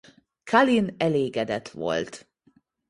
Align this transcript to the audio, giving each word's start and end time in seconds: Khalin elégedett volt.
Khalin 0.45 0.95
elégedett 0.97 1.69
volt. 1.71 2.29